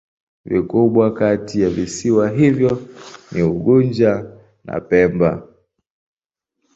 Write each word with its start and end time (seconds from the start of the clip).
Vikubwa 0.45 1.13
kati 1.13 1.61
ya 1.61 1.69
visiwa 1.69 2.29
hivyo 2.29 2.81
ni 3.31 3.41
Unguja 3.43 4.25
na 4.65 4.79
Pemba. 4.79 5.47